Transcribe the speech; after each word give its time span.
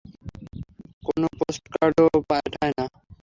কোনো 1.05 1.27
পোস্টকার্ডও 1.37 2.07
পাঠায় 2.29 2.73
না? 2.77 2.85